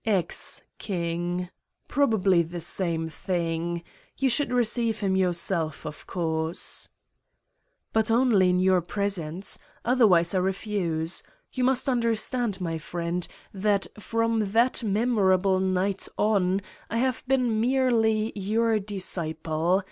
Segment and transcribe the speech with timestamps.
[0.03, 1.47] "Ex king.
[1.87, 3.83] Probably the same thing.
[4.17, 6.89] You should receive him yourself, of course."
[7.93, 9.59] "But only in your presence.
[9.85, 11.21] Otherwise I re fuse.
[11.53, 18.31] You must understand, my friend, that from that memorable night on I have been merely
[18.35, 19.79] your disciple.